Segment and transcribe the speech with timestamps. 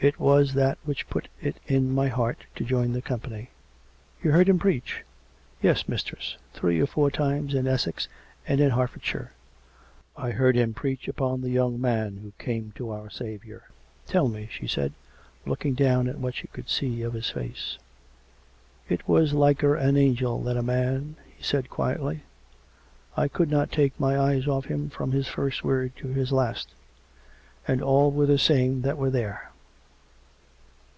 [0.00, 3.48] It was that which put it in my heart to join the company."
[4.22, 4.32] COME RACK!
[4.32, 4.34] COME ROPE!
[4.58, 5.04] 199" You heard him preach?
[5.66, 8.06] ""Yes, mistress; three or four times in Essex
[8.46, 9.30] and Hert fordshire.
[10.14, 13.70] I heard him preach upon the young man who came to our Saviour.""
[14.06, 14.92] Tell me," she said,
[15.46, 17.78] looking down at what she could see of his face."
[18.90, 22.24] It was liker an angel than a man," he said quietly."
[23.16, 26.74] I could not take my eyes off him from his first word to the last.
[27.66, 29.48] And all were the same that were there."